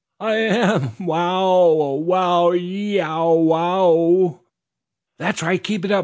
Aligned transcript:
"I 0.19 0.35
am. 0.37 0.89
Wow 0.99 1.43
ow 1.43 1.93
wow. 1.93 2.49
Y 2.49 2.55
e 2.55 3.01
o 3.03 3.03
w 3.35 3.45
wow!" 3.45 4.41
"That's 5.19 5.43
right, 5.43 5.63
keep 5.63 5.85
it 5.85 5.91
up. 5.91 5.99